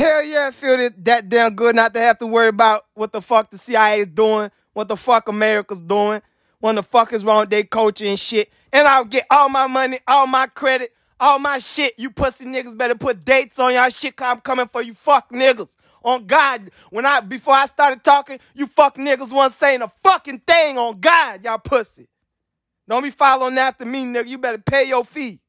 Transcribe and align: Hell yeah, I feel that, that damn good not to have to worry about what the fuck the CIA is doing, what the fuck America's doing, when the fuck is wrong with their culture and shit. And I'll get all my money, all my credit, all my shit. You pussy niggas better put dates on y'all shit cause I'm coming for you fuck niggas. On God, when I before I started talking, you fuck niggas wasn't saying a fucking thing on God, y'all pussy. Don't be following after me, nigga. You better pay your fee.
Hell 0.00 0.24
yeah, 0.24 0.46
I 0.46 0.50
feel 0.50 0.78
that, 0.78 1.04
that 1.04 1.28
damn 1.28 1.54
good 1.54 1.76
not 1.76 1.92
to 1.92 2.00
have 2.00 2.16
to 2.20 2.26
worry 2.26 2.48
about 2.48 2.86
what 2.94 3.12
the 3.12 3.20
fuck 3.20 3.50
the 3.50 3.58
CIA 3.58 4.00
is 4.00 4.08
doing, 4.08 4.50
what 4.72 4.88
the 4.88 4.96
fuck 4.96 5.28
America's 5.28 5.82
doing, 5.82 6.22
when 6.58 6.76
the 6.76 6.82
fuck 6.82 7.12
is 7.12 7.22
wrong 7.22 7.40
with 7.40 7.50
their 7.50 7.64
culture 7.64 8.06
and 8.06 8.18
shit. 8.18 8.50
And 8.72 8.88
I'll 8.88 9.04
get 9.04 9.26
all 9.30 9.50
my 9.50 9.66
money, 9.66 10.00
all 10.08 10.26
my 10.26 10.46
credit, 10.46 10.94
all 11.20 11.38
my 11.38 11.58
shit. 11.58 11.92
You 11.98 12.08
pussy 12.10 12.46
niggas 12.46 12.78
better 12.78 12.94
put 12.94 13.26
dates 13.26 13.58
on 13.58 13.74
y'all 13.74 13.90
shit 13.90 14.16
cause 14.16 14.28
I'm 14.36 14.40
coming 14.40 14.68
for 14.72 14.80
you 14.80 14.94
fuck 14.94 15.28
niggas. 15.32 15.76
On 16.02 16.24
God, 16.24 16.70
when 16.88 17.04
I 17.04 17.20
before 17.20 17.52
I 17.52 17.66
started 17.66 18.02
talking, 18.02 18.38
you 18.54 18.68
fuck 18.68 18.96
niggas 18.96 19.30
wasn't 19.30 19.52
saying 19.52 19.82
a 19.82 19.92
fucking 20.02 20.38
thing 20.46 20.78
on 20.78 20.98
God, 20.98 21.44
y'all 21.44 21.58
pussy. 21.58 22.08
Don't 22.88 23.02
be 23.02 23.10
following 23.10 23.58
after 23.58 23.84
me, 23.84 24.04
nigga. 24.04 24.28
You 24.28 24.38
better 24.38 24.56
pay 24.56 24.84
your 24.84 25.04
fee. 25.04 25.40